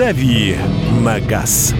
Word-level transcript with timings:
«Дави 0.00 0.56
на 1.02 1.20
газ». 1.20 1.74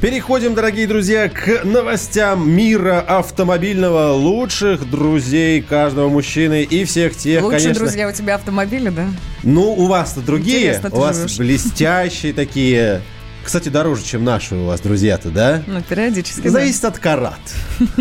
Переходим, 0.00 0.54
дорогие 0.54 0.86
друзья, 0.86 1.28
к 1.28 1.64
новостям 1.64 2.48
мира 2.48 3.00
автомобильного. 3.00 4.12
Лучших 4.12 4.88
друзей 4.88 5.62
каждого 5.62 6.08
мужчины 6.08 6.62
и 6.62 6.84
всех 6.84 7.16
тех, 7.16 7.42
Лучшие 7.42 7.58
конечно... 7.58 7.84
друзья 7.86 8.08
у 8.08 8.12
тебя 8.12 8.36
автомобили, 8.36 8.90
да? 8.90 9.08
Ну, 9.42 9.72
у 9.72 9.86
вас-то 9.86 10.20
другие. 10.20 10.80
У 10.92 10.96
вас 10.96 11.16
живешь. 11.16 11.38
блестящие 11.38 12.32
такие. 12.32 13.02
Кстати, 13.44 13.68
дороже, 13.68 14.02
чем 14.04 14.24
наши 14.24 14.54
у 14.54 14.64
вас 14.64 14.80
друзья-то, 14.80 15.28
да? 15.30 15.62
Ну, 15.66 15.82
периодически, 15.82 16.44
да. 16.44 16.50
Зависит 16.50 16.84
от 16.84 16.98
карат. 16.98 17.38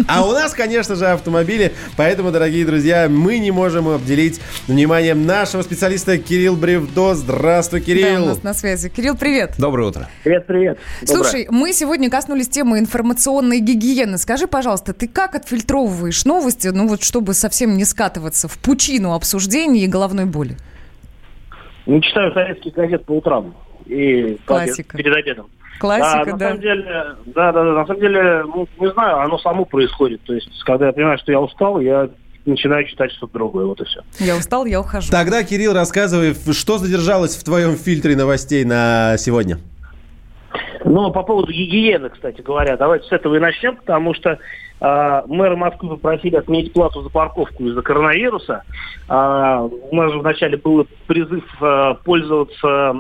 А 0.08 0.26
у 0.26 0.32
нас, 0.32 0.54
конечно 0.54 0.96
же, 0.96 1.05
автомобили. 1.08 1.73
Поэтому, 1.98 2.32
дорогие 2.32 2.66
друзья, 2.66 3.08
мы 3.09 3.39
не 3.39 3.52
можем 3.52 3.90
обделить 3.90 4.40
вниманием 4.68 5.26
нашего 5.26 5.62
специалиста 5.62 6.18
Кирилл 6.18 6.55
Бревдо. 6.55 7.14
Здравствуй, 7.14 7.81
Да, 7.81 7.84
у 7.84 7.86
Кирилл. 7.88 8.26
нас 8.27 8.44
на 8.44 8.53
связи. 8.53 8.88
Кирилл, 8.88 9.17
привет. 9.17 9.55
Доброе 9.58 9.90
утро. 9.90 10.09
Привет, 10.23 10.48
привет. 10.48 10.80
Слушай, 11.05 11.48
мы 11.50 11.73
сегодня 11.73 12.09
коснулись 12.09 12.48
темы 12.48 12.80
информационной 12.80 13.59
гигиены. 13.59 14.17
Скажи, 14.17 14.48
пожалуйста, 14.48 14.94
ты 14.94 15.09
как 15.09 15.36
отфильтровываешь 15.36 16.23
новости, 16.23 16.70
ну 16.70 16.88
вот 16.88 17.03
чтобы 17.03 17.34
совсем 17.34 17.75
не 17.75 17.84
скатываться 17.84 18.48
в 18.48 18.58
пучину 18.59 19.14
обсуждений 19.14 19.84
и 19.84 19.88
головной 19.88 20.25
боли? 20.25 20.55
Не 21.86 22.02
читаю 22.02 22.34
советские 22.34 22.73
газеты 22.73 23.03
по 23.03 23.17
утрам 23.17 23.53
и 23.86 24.38
Классика. 24.46 24.98
перед 24.98 25.14
обедом. 25.14 25.48
Классика, 25.80 26.32
на 26.32 26.38
да. 26.38 26.48
самом 26.48 26.62
деле, 26.62 26.84
да, 27.26 27.52
да, 27.52 27.52
да, 27.52 27.64
на 27.64 27.86
самом 27.86 28.00
деле, 28.00 28.44
ну, 28.44 28.68
не 28.80 28.92
знаю, 28.92 29.20
оно 29.20 29.38
само 29.40 29.66
происходит. 29.66 30.22
То 30.22 30.34
есть, 30.34 30.50
когда 30.64 30.88
я 30.88 30.94
понимаю, 30.94 31.18
что 31.18 31.32
я 31.32 31.42
устал, 31.42 31.80
я 31.80 32.09
начинаю 32.46 32.86
читать 32.86 33.12
что-то 33.12 33.34
другое, 33.34 33.66
вот 33.66 33.82
и 33.82 33.86
все. 33.86 34.02
Я 34.20 34.38
устал, 34.38 34.66
я 34.66 34.80
ухожу. 34.80 35.12
Тогда, 35.12 35.44
Кирилл, 35.44 35.73
рассказывай, 35.73 36.36
что 36.54 36.78
задержалось 36.78 37.36
в 37.36 37.44
твоем 37.44 37.76
фильтре 37.76 38.16
новостей 38.16 38.64
на 38.66 39.16
сегодня? 39.18 39.59
Ну, 40.86 41.12
по 41.12 41.23
поводу 41.23 41.52
гигиены, 41.52 42.09
кстати 42.09 42.42
говоря, 42.42 42.78
давайте 42.78 43.08
с 43.08 43.12
этого 43.12 43.36
и 43.36 43.39
начнем, 43.39 43.78
потому 43.78 44.14
что 44.14 44.39
э, 44.81 45.22
мэра 45.28 45.56
Москвы 45.56 45.90
попросили 45.92 46.36
отменить 46.36 46.73
плату 46.73 47.02
за 47.02 47.09
парковку 47.09 47.66
из-за 47.66 47.81
коронавируса. 47.81 48.64
А, 49.08 49.64
у 49.64 49.95
нас 49.95 50.12
же 50.12 50.20
вначале 50.20 50.58
был 50.58 50.88
призыв 51.08 51.45
э, 51.62 51.95
пользоваться, 52.03 52.95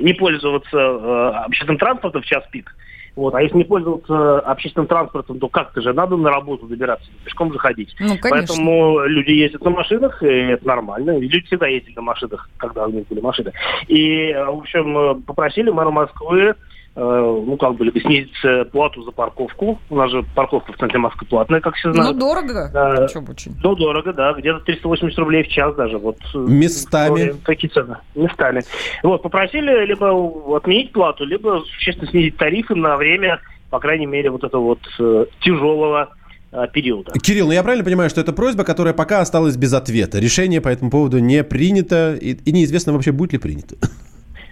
не 0.00 0.12
пользоваться 0.12 0.76
э, 0.76 1.30
общественным 1.44 1.78
транспортом 1.78 2.22
в 2.22 2.26
час 2.26 2.44
пик. 2.50 2.74
Вот. 3.16 3.34
А 3.34 3.40
если 3.40 3.56
не 3.56 3.64
пользоваться 3.64 4.40
общественным 4.40 4.86
транспортом, 4.86 5.38
то 5.38 5.48
как-то 5.48 5.80
же 5.80 5.94
надо 5.94 6.18
на 6.18 6.30
работу 6.30 6.66
добираться, 6.66 7.08
пешком 7.24 7.50
же 7.50 7.58
ходить. 7.58 7.96
Ну, 7.98 8.08
конечно. 8.08 8.30
Поэтому 8.30 9.00
люди 9.06 9.30
ездят 9.30 9.64
на 9.64 9.70
машинах, 9.70 10.22
и 10.22 10.26
это 10.26 10.66
нормально. 10.66 11.12
И 11.12 11.26
люди 11.26 11.46
всегда 11.46 11.66
ездили 11.66 11.94
на 11.94 12.02
машинах, 12.02 12.50
когда 12.58 12.84
у 12.84 12.90
них 12.90 13.08
были 13.08 13.20
машины. 13.22 13.52
И, 13.88 14.28
э, 14.28 14.44
в 14.44 14.58
общем, 14.58 14.98
э, 14.98 15.14
попросили 15.26 15.70
мэра 15.70 15.90
Москвы 15.90 16.40
э, 16.40 16.54
ну, 17.00 17.56
как 17.58 17.74
бы, 17.74 17.84
либо 17.84 18.00
снизить 18.00 18.32
э, 18.42 18.64
плату 18.64 19.02
за 19.02 19.10
парковку. 19.10 19.78
У 19.90 19.96
нас 19.96 20.10
же 20.10 20.24
парковка 20.34 20.72
в 20.72 20.78
центре 20.78 20.98
Москвы 20.98 21.26
платная, 21.28 21.60
как 21.60 21.74
все 21.74 21.88
Ну, 21.88 21.94
знают. 21.94 22.18
дорого. 22.18 22.70
Да. 22.72 23.06
Очень. 23.28 23.54
Ну, 23.62 23.76
дорого, 23.76 24.12
да, 24.14 24.32
где-то 24.32 24.60
380 24.60 25.18
рублей 25.18 25.42
в 25.44 25.48
час 25.48 25.74
даже. 25.76 25.98
Вот, 25.98 26.16
э, 26.34 26.38
Местами. 26.38 27.32
ну, 27.32 27.38
Такие 27.44 27.68
цены. 27.68 27.98
Местами. 28.14 28.62
Вот, 29.02 29.22
попросили 29.22 29.84
либо 29.84 30.56
отменить 30.56 30.92
плату, 30.92 31.24
либо 31.26 31.62
существенно 31.74 32.10
снизить 32.10 32.36
тарифы 32.38 32.74
на 32.74 32.96
время, 32.96 33.40
по 33.70 33.78
крайней 33.78 34.06
мере, 34.06 34.30
вот 34.30 34.42
этого 34.44 34.62
вот 34.62 34.80
э, 34.98 35.26
тяжелого 35.40 36.08
э, 36.52 36.66
периода. 36.72 37.12
Кирилл, 37.12 37.46
ну 37.48 37.52
я 37.52 37.62
правильно 37.62 37.84
понимаю, 37.84 38.08
что 38.08 38.22
это 38.22 38.32
просьба, 38.32 38.64
которая 38.64 38.94
пока 38.94 39.20
осталась 39.20 39.56
без 39.58 39.74
ответа. 39.74 40.18
Решение 40.18 40.62
по 40.62 40.68
этому 40.68 40.90
поводу 40.90 41.18
не 41.18 41.44
принято, 41.44 42.14
и, 42.14 42.32
и 42.32 42.52
неизвестно 42.52 42.92
вообще, 42.94 43.12
будет 43.12 43.32
ли 43.34 43.38
принято. 43.38 43.76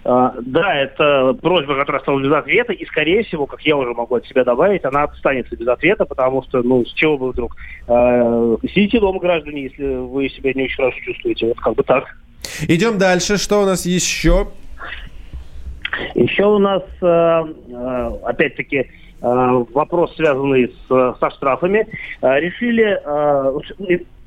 А, 0.05 0.35
Да, 0.39 0.75
это 0.75 1.33
просьба, 1.41 1.75
которая 1.75 1.99
осталась 1.99 2.23
без 2.23 2.31
ответа, 2.31 2.73
и, 2.73 2.85
скорее 2.85 3.23
всего, 3.23 3.47
как 3.47 3.61
я 3.61 3.75
уже 3.75 3.91
могу 3.93 4.15
от 4.15 4.25
себя 4.27 4.43
добавить, 4.43 4.85
она 4.85 5.03
останется 5.03 5.55
без 5.55 5.67
ответа, 5.67 6.05
потому 6.05 6.43
что, 6.43 6.61
ну, 6.61 6.85
с 6.85 6.93
чего 6.93 7.17
бы 7.17 7.31
вдруг? 7.31 7.55
Э, 7.87 8.57
Сидите 8.73 8.99
дома, 8.99 9.19
граждане, 9.19 9.63
если 9.63 9.95
вы 9.95 10.29
себя 10.29 10.53
не 10.53 10.65
очень 10.65 10.75
хорошо 10.75 10.99
чувствуете, 10.99 11.47
вот 11.47 11.59
как 11.59 11.73
бы 11.73 11.83
так. 11.83 12.03
Идем 12.67 12.99
дальше. 12.99 13.37
Что 13.37 13.63
у 13.63 13.65
нас 13.65 13.87
еще? 13.87 14.47
Еще 16.13 16.45
у 16.45 16.59
нас, 16.59 16.83
э, 17.01 17.05
э, 17.05 18.11
опять-таки, 18.25 18.77
э, 18.77 18.85
вопрос, 19.21 20.15
связанный 20.15 20.71
с, 20.87 21.17
со 21.19 21.31
штрафами. 21.31 21.87
Решили, 22.21 22.99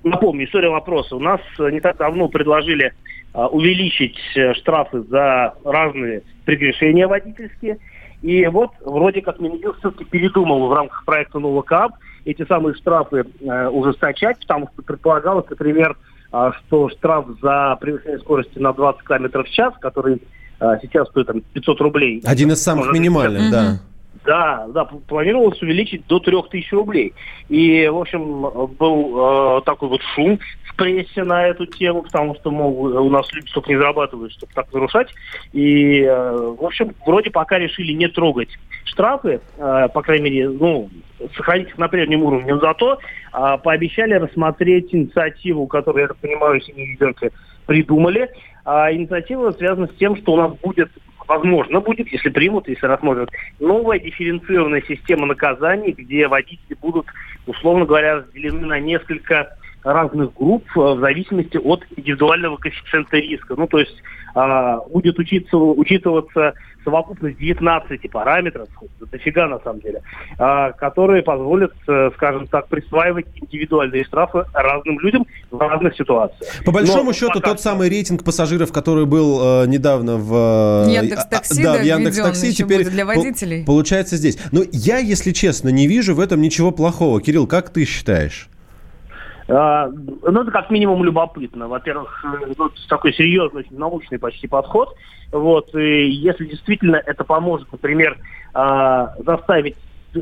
напомню, 0.02 0.46
история 0.46 0.70
вопроса. 0.70 1.14
У 1.14 1.20
нас 1.20 1.40
не 1.58 1.80
так 1.80 1.98
давно 1.98 2.28
предложили 2.28 2.92
увеличить 3.34 4.18
э, 4.36 4.54
штрафы 4.54 5.02
за 5.02 5.54
разные 5.64 6.22
прегрешения 6.44 7.06
водительские. 7.06 7.78
И 8.22 8.46
вот 8.46 8.70
вроде 8.84 9.22
как 9.22 9.38
Минюст 9.38 9.78
все-таки 9.78 10.04
передумал 10.04 10.66
в 10.66 10.72
рамках 10.72 11.04
проекта 11.04 11.38
«Новый 11.38 11.62
КАП» 11.62 11.92
эти 12.24 12.44
самые 12.46 12.74
штрафы 12.74 13.24
э, 13.40 13.68
ужесточать, 13.68 14.38
потому 14.40 14.68
что 14.72 14.82
предполагалось, 14.82 15.46
например, 15.48 15.96
э, 16.32 16.50
что 16.58 16.88
штраф 16.90 17.26
за 17.40 17.76
превышение 17.80 18.18
скорости 18.18 18.58
на 18.58 18.72
20 18.72 19.02
км 19.06 19.42
в 19.42 19.50
час, 19.50 19.74
который 19.80 20.20
э, 20.60 20.78
сейчас 20.82 21.08
стоит 21.08 21.26
там, 21.26 21.40
500 21.52 21.80
рублей. 21.80 22.22
Один 22.24 22.50
из 22.50 22.62
самых 22.62 22.92
минимальных, 22.92 23.50
да. 23.50 23.80
Да, 24.24 24.66
да, 24.68 24.84
планировалось 24.84 25.62
увеличить 25.62 26.06
до 26.06 26.18
3000 26.18 26.74
рублей. 26.74 27.14
И, 27.48 27.86
в 27.88 27.98
общем, 27.98 28.42
был 28.76 29.58
э, 29.58 29.62
такой 29.62 29.88
вот 29.88 30.02
шум 30.14 30.38
в 30.64 30.76
прессе 30.76 31.24
на 31.24 31.46
эту 31.46 31.66
тему, 31.66 32.02
потому 32.02 32.34
что, 32.34 32.50
мол, 32.50 32.78
у 32.78 33.10
нас 33.10 33.32
люди 33.32 33.48
столько 33.48 33.70
не 33.70 33.78
зарабатывают, 33.78 34.32
чтобы 34.32 34.52
так 34.54 34.72
нарушать. 34.72 35.08
И, 35.52 36.02
э, 36.02 36.54
в 36.58 36.64
общем, 36.64 36.94
вроде 37.06 37.30
пока 37.30 37.58
решили 37.58 37.92
не 37.92 38.08
трогать 38.08 38.50
штрафы, 38.84 39.40
э, 39.56 39.88
по 39.92 40.02
крайней 40.02 40.30
мере, 40.30 40.48
ну, 40.50 40.90
сохранить 41.36 41.68
их 41.68 41.78
на 41.78 41.88
прежнем 41.88 42.22
уровне, 42.22 42.54
но 42.54 42.60
зато 42.60 42.98
э, 43.32 43.58
пообещали 43.62 44.14
рассмотреть 44.14 44.94
инициативу, 44.94 45.66
которую, 45.66 46.02
я 46.02 46.08
так 46.08 46.16
понимаю, 46.18 46.60
Ведерка 46.74 47.30
придумали. 47.66 48.28
А 48.64 48.92
инициатива 48.92 49.52
связана 49.52 49.86
с 49.86 49.94
тем, 49.96 50.16
что 50.16 50.32
у 50.32 50.36
нас 50.36 50.52
будет 50.62 50.90
возможно 51.28 51.80
будет, 51.80 52.08
если 52.08 52.30
примут, 52.30 52.68
если 52.68 52.86
рассмотрят, 52.86 53.30
новая 53.60 53.98
дифференцированная 53.98 54.82
система 54.88 55.26
наказаний, 55.26 55.92
где 55.92 56.26
водители 56.26 56.74
будут, 56.80 57.06
условно 57.46 57.84
говоря, 57.84 58.16
разделены 58.16 58.66
на 58.66 58.80
несколько 58.80 59.54
разных 59.92 60.34
групп 60.34 60.64
э, 60.76 60.80
в 60.80 61.00
зависимости 61.00 61.56
от 61.56 61.84
индивидуального 61.96 62.56
коэффициента 62.56 63.16
риска. 63.16 63.54
Ну, 63.56 63.66
то 63.66 63.78
есть 63.78 63.96
а, 64.34 64.80
будет 64.90 65.18
учиться, 65.18 65.56
учитываться 65.56 66.54
совокупность 66.84 67.38
19 67.38 68.10
параметров, 68.10 68.68
дофига 69.10 69.48
на 69.48 69.58
самом 69.60 69.80
деле, 69.80 70.02
а, 70.38 70.72
которые 70.72 71.22
позволят, 71.22 71.72
э, 71.86 72.10
скажем 72.14 72.46
так, 72.46 72.68
присваивать 72.68 73.26
индивидуальные 73.34 74.04
штрафы 74.04 74.44
разным 74.52 75.00
людям 75.00 75.26
в 75.50 75.58
разных 75.58 75.96
ситуациях. 75.96 76.64
По 76.64 76.72
большому 76.72 77.04
Но 77.04 77.12
счету, 77.12 77.34
пока 77.34 77.50
тот 77.50 77.60
самый 77.60 77.88
рейтинг 77.88 78.24
пассажиров, 78.24 78.72
который 78.72 79.06
был 79.06 79.62
э, 79.62 79.66
недавно 79.66 80.16
в... 80.16 80.86
э, 80.86 80.92
Яндекс.Такси, 80.92 81.62
да, 81.62 81.74
в 81.78 82.52
теперь 82.52 82.84
для 82.88 83.04
водителей. 83.04 83.64
получается 83.64 84.16
здесь. 84.16 84.38
Но 84.52 84.62
я, 84.72 84.98
если 84.98 85.32
честно, 85.32 85.70
не 85.70 85.86
вижу 85.86 86.14
в 86.14 86.20
этом 86.20 86.40
ничего 86.40 86.70
плохого. 86.70 87.20
Кирилл, 87.20 87.46
как 87.46 87.70
ты 87.70 87.84
считаешь? 87.84 88.48
А, 89.48 89.88
Ну, 89.88 90.42
это 90.42 90.50
как 90.50 90.70
минимум 90.70 91.02
любопытно. 91.04 91.68
Во-первых, 91.68 92.24
э, 92.24 92.52
ну, 92.56 92.70
такой 92.88 93.14
серьезный, 93.14 93.60
очень 93.60 93.78
научный 93.78 94.18
почти 94.18 94.46
подход. 94.46 94.94
Вот, 95.32 95.74
и 95.74 96.10
если 96.10 96.46
действительно 96.46 96.96
это 96.96 97.24
поможет, 97.24 97.70
например, 97.72 98.18
а, 98.54 99.14
заставить 99.18 99.76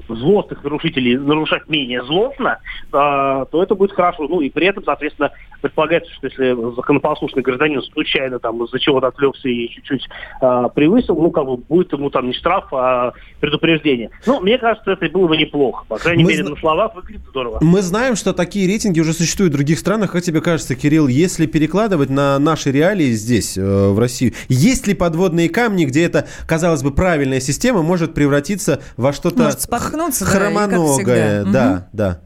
злостных 0.09 0.63
нарушителей 0.63 1.17
нарушать 1.17 1.69
менее 1.69 2.05
злостно, 2.05 2.59
а, 2.93 3.45
то 3.47 3.63
это 3.63 3.75
будет 3.75 3.93
хорошо. 3.93 4.27
Ну 4.29 4.41
и 4.41 4.51
при 4.51 4.67
этом, 4.67 4.85
соответственно, 4.85 5.31
предполагается, 5.61 6.13
что 6.15 6.27
если 6.27 6.75
законопослушный 6.75 7.43
гражданин 7.43 7.83
случайно 7.83 8.39
там 8.39 8.63
из-за 8.65 8.79
чего-то 8.79 9.09
отвлекся 9.09 9.49
и 9.49 9.69
чуть-чуть 9.69 10.09
а, 10.41 10.69
превысил, 10.69 11.16
ну 11.16 11.31
как 11.31 11.47
бы 11.47 11.57
будет 11.57 11.93
ему 11.93 12.10
там 12.10 12.27
не 12.27 12.33
штраф, 12.33 12.72
а 12.72 13.13
предупреждение. 13.41 14.10
Ну, 14.27 14.41
мне 14.41 14.59
кажется, 14.59 14.93
это 14.93 15.09
было 15.09 15.28
бы 15.28 15.37
неплохо. 15.37 15.84
По 15.89 15.99
крайней 15.99 16.25
Мы 16.25 16.31
мере, 16.31 16.43
зна- 16.43 16.55
на 16.55 16.60
словах 16.60 16.95
выглядит 16.95 17.22
здорово. 17.28 17.59
Мы 17.60 17.83
знаем, 17.83 18.16
что 18.16 18.33
такие 18.33 18.66
рейтинги 18.66 19.01
уже 19.01 19.13
существуют 19.13 19.53
в 19.53 19.57
других 19.57 19.78
странах. 19.78 20.13
Как 20.13 20.22
тебе 20.22 20.41
кажется, 20.41 20.75
Кирилл, 20.75 21.09
если 21.09 21.47
перекладывать 21.47 22.10
на 22.10 22.39
наши 22.39 22.72
реалии 22.72 23.13
здесь, 23.13 23.57
э, 23.57 23.89
в 23.91 23.99
Россию, 23.99 24.33
есть 24.49 24.87
ли 24.87 24.95
подводные 24.95 25.49
камни, 25.49 25.84
где 25.84 26.05
эта, 26.05 26.27
казалось 26.47 26.83
бы, 26.83 26.93
правильная 26.93 27.41
система 27.41 27.83
может 27.83 28.15
превратиться 28.15 28.83
во 28.97 29.13
что-то 29.13 29.45
Может 29.45 29.60
да, 29.78 30.27
хромоногое? 30.27 31.45
всегда. 31.45 31.53
Да, 31.53 31.89
да. 31.93 32.21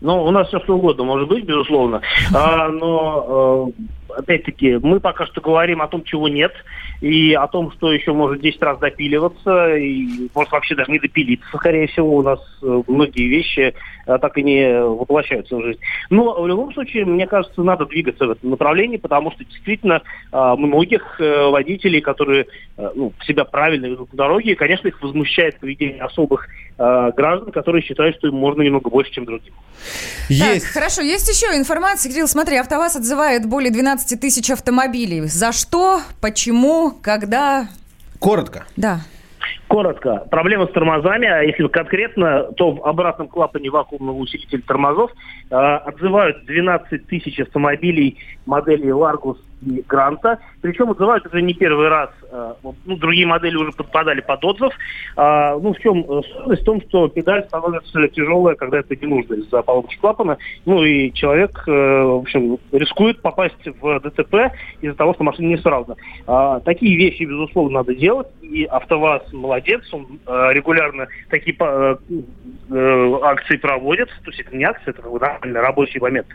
Ну, 0.00 0.24
у 0.24 0.30
нас 0.30 0.48
все 0.48 0.60
что 0.60 0.76
угодно 0.76 1.04
может 1.04 1.28
быть, 1.28 1.44
безусловно. 1.44 2.00
А, 2.34 2.68
но, 2.68 3.72
э, 4.08 4.18
опять-таки, 4.18 4.78
мы 4.82 4.98
пока 4.98 5.26
что 5.26 5.40
говорим 5.40 5.82
о 5.82 5.88
том, 5.88 6.04
чего 6.04 6.28
нет, 6.28 6.52
и 7.02 7.34
о 7.34 7.46
том, 7.46 7.70
что 7.72 7.92
еще 7.92 8.12
может 8.12 8.40
10 8.40 8.62
раз 8.62 8.78
допиливаться, 8.78 9.76
и 9.76 10.30
может 10.34 10.52
вообще 10.52 10.74
даже 10.74 10.90
не 10.90 10.98
допилиться, 10.98 11.46
скорее 11.54 11.86
всего, 11.88 12.16
у 12.16 12.22
нас 12.22 12.40
э, 12.62 12.82
многие 12.86 13.28
вещи 13.28 13.74
э, 14.06 14.18
так 14.18 14.38
и 14.38 14.42
не 14.42 14.82
воплощаются 14.82 15.56
в 15.56 15.62
жизнь. 15.62 15.80
Но 16.08 16.40
в 16.40 16.46
любом 16.46 16.72
случае, 16.72 17.04
мне 17.04 17.26
кажется, 17.26 17.62
надо 17.62 17.84
двигаться 17.84 18.26
в 18.26 18.30
этом 18.30 18.50
направлении, 18.50 18.96
потому 18.96 19.30
что 19.32 19.44
действительно 19.44 20.02
многих 20.32 21.20
водителей, 21.20 22.00
которые 22.00 22.46
ну, 22.76 23.12
себя 23.26 23.44
правильно 23.44 23.86
ведут 23.86 24.12
на 24.12 24.16
дороге, 24.16 24.54
конечно, 24.54 24.88
их 24.88 25.00
возмущает 25.02 25.58
поведение 25.58 26.02
особых 26.02 26.48
граждан, 26.76 27.52
которые 27.52 27.82
считают, 27.82 28.16
что 28.16 28.28
им 28.28 28.34
можно 28.34 28.62
немного 28.62 28.90
больше, 28.90 29.12
чем 29.12 29.24
другим. 29.24 29.52
Есть. 30.28 30.66
Так, 30.66 30.74
хорошо, 30.74 31.02
есть 31.02 31.28
еще 31.28 31.56
информация. 31.56 32.10
Кирилл, 32.10 32.28
смотри, 32.28 32.56
АвтоВАЗ 32.56 32.96
отзывает 32.96 33.46
более 33.46 33.70
12 33.70 34.20
тысяч 34.20 34.50
автомобилей. 34.50 35.22
За 35.22 35.52
что, 35.52 36.00
почему, 36.20 36.92
когда? 37.02 37.68
Коротко. 38.18 38.64
Да. 38.76 39.00
Коротко. 39.68 40.26
Проблема 40.30 40.66
с 40.66 40.72
тормозами, 40.72 41.26
а 41.26 41.42
если 41.42 41.66
конкретно, 41.68 42.52
то 42.56 42.72
в 42.72 42.84
обратном 42.84 43.28
клапане 43.28 43.70
вакуумного 43.70 44.16
усилителя 44.16 44.62
тормозов 44.62 45.10
э, 45.50 45.54
отзывают 45.54 46.44
12 46.44 47.06
тысяч 47.06 47.38
автомобилей 47.40 48.18
модели 48.46 48.88
Largus 48.88 49.38
Гранта. 49.60 50.38
Причем 50.62 50.90
отзывают 50.90 51.26
это 51.26 51.40
не 51.40 51.54
первый 51.54 51.88
раз. 51.88 52.10
Э, 52.32 52.54
ну, 52.62 52.96
другие 52.96 53.26
модели 53.26 53.56
уже 53.56 53.72
подпадали 53.72 54.20
под 54.20 54.44
отзыв. 54.44 54.72
А, 55.16 55.58
ну, 55.58 55.74
в 55.74 55.78
чем 55.78 56.00
э, 56.00 56.22
сложность? 56.32 56.62
В 56.62 56.64
том, 56.64 56.80
что 56.82 57.08
педаль 57.08 57.44
становится 57.44 58.08
тяжелая, 58.08 58.54
когда 58.54 58.78
это 58.78 58.96
не 58.96 59.06
нужно 59.06 59.34
из-за 59.34 59.62
поломки 59.62 59.96
клапана. 59.96 60.38
Ну, 60.64 60.82
и 60.84 61.12
человек, 61.12 61.62
э, 61.66 61.70
в 61.70 62.20
общем, 62.20 62.58
рискует 62.72 63.20
попасть 63.20 63.66
в 63.80 64.00
ДТП 64.00 64.52
из-за 64.80 64.96
того, 64.96 65.14
что 65.14 65.24
машина 65.24 65.48
не 65.48 65.58
сразу. 65.58 65.96
А, 66.26 66.60
такие 66.60 66.96
вещи, 66.96 67.24
безусловно, 67.24 67.80
надо 67.80 67.94
делать. 67.94 68.28
И 68.40 68.64
АвтоВАЗ 68.64 69.32
молодец, 69.32 69.82
он 69.92 70.20
регулярно 70.26 71.06
такие 71.28 71.56
акции 73.22 73.56
проводит. 73.56 74.08
То 74.24 74.30
есть 74.30 74.40
это 74.40 74.56
не 74.56 74.64
акции, 74.64 74.90
это 74.90 75.02
нормальный 75.02 75.60
рабочий 75.60 76.00
момент. 76.00 76.26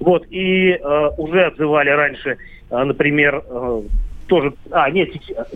Вот. 0.00 0.26
И 0.30 0.78
уже 1.16 1.42
отзывали 1.42 1.90
раньше 1.90 2.38
например, 2.70 3.42
э, 3.48 3.82
тоже... 4.26 4.54
А, 4.70 4.90
нет, 4.90 5.10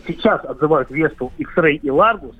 сейчас 0.07 0.45
отзывают 0.45 0.91
Vestel, 0.91 1.31
X-Ray 1.39 1.77
и 1.77 1.89
Largus, 1.89 2.35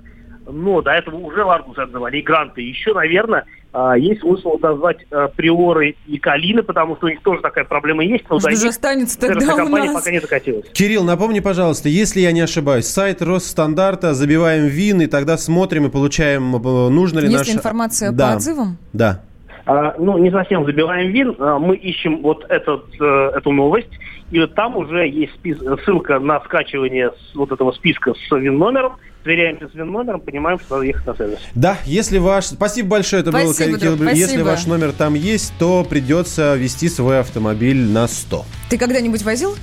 но 0.47 0.83
до 0.83 0.91
этого 0.91 1.17
уже 1.17 1.41
Largus 1.41 1.79
отзывали, 1.81 2.19
и 2.19 2.23
Гранты. 2.23 2.61
Еще, 2.61 2.93
наверное, 2.93 3.45
а, 3.73 3.99
есть 3.99 4.21
смысл 4.21 4.57
назвать 4.63 4.99
э, 5.11 5.29
Приоры 5.35 5.97
и 6.07 6.19
Калины, 6.19 6.63
потому 6.63 6.95
что 6.97 7.07
у 7.07 7.09
них 7.09 7.21
тоже 7.23 7.41
такая 7.41 7.65
проблема 7.65 8.05
есть. 8.05 8.25
Но 8.31 8.39
Что 8.39 8.51
же 8.53 8.69
останется 8.69 9.19
тогда 9.19 9.55
у 9.55 9.69
нас? 9.69 9.93
пока 9.93 10.11
не 10.13 10.21
докатилась. 10.21 10.67
Кирилл, 10.73 11.03
напомни, 11.03 11.41
пожалуйста, 11.41 11.89
если 11.89 12.21
я 12.21 12.31
не 12.31 12.41
ошибаюсь, 12.41 12.87
сайт 12.87 13.21
Росстандарта, 13.21 14.15
забиваем 14.15 14.67
ВИН, 14.67 15.03
и 15.03 15.07
тогда 15.07 15.37
смотрим 15.37 15.87
и 15.87 15.91
получаем, 15.91 16.55
э, 16.55 16.89
нужно 16.89 17.19
ли 17.19 17.29
Есть 17.29 17.49
наш... 17.49 17.57
информация 17.57 18.13
да. 18.13 18.31
по 18.31 18.37
отзывам? 18.37 18.79
Да. 18.93 19.23
А, 19.67 19.95
ну, 19.99 20.19
не 20.19 20.31
совсем 20.31 20.65
забиваем 20.67 21.11
ВИН, 21.11 21.37
а, 21.39 21.59
мы 21.59 21.75
ищем 21.75 22.21
вот 22.23 22.45
этот, 22.49 22.85
э, 23.01 23.31
эту 23.35 23.51
новость, 23.51 23.91
и 24.35 24.41
вот 24.41 24.53
там 24.57 24.77
уже 24.77 25.07
есть 25.07 25.33
спис... 25.35 25.59
ссылка 25.85 26.19
на 26.19 26.41
скачивание 26.41 27.13
с 27.13 27.37
вот 27.37 27.53
этого 27.53 27.71
списка 27.71 28.15
с 28.15 28.37
ВИН-номером, 28.37 28.95
сверяемся 29.23 29.69
с 29.69 29.75
ВИН-номером, 29.75 30.23
понимаем, 30.23 30.59
что 30.59 30.75
надо 30.75 30.87
ехать 30.87 31.07
на 31.07 31.15
сервис. 31.15 31.39
Да, 31.55 31.79
если 31.85 32.19
ваш... 32.19 32.47
Спасибо 32.47 32.89
большое, 32.89 33.23
это 33.23 33.31
спасибо, 33.31 33.71
было 33.71 33.79
Кирилл. 33.79 33.95
Спасибо. 33.95 34.11
Если 34.11 34.43
ваш 34.43 34.67
номер 34.67 34.91
там 34.91 35.15
есть, 35.15 35.53
то 35.61 35.87
придется 35.89 36.57
вести 36.57 36.89
свой 36.89 37.21
автомобиль 37.21 37.81
на 37.81 38.09
100. 38.09 38.45
Ты 38.71 38.77
когда-нибудь 38.77 39.23
возил? 39.23 39.55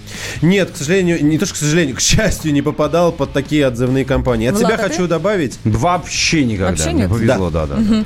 Нет, 0.42 0.72
к 0.72 0.78
сожалению, 0.78 1.22
не 1.22 1.38
то 1.38 1.46
что 1.46 1.56
к 1.56 1.58
сожалению, 1.58 1.96
к 1.98 2.00
счастью, 2.00 2.54
не 2.54 2.62
попадал 2.62 3.12
под 3.12 3.34
такие 3.34 3.66
отзывные 3.66 4.06
компании. 4.06 4.48
От 4.48 4.56
Влад, 4.56 4.72
себя 4.72 4.76
а 4.76 4.88
хочу 4.88 5.02
ты? 5.02 5.08
добавить. 5.08 5.60
Вообще 5.66 6.46
никогда. 6.46 6.70
Вообще 6.70 6.94
нет? 6.94 7.10
Повезло, 7.10 7.50
да, 7.50 7.66
да. 7.66 7.76
да. 7.76 7.82
Угу. 7.82 8.06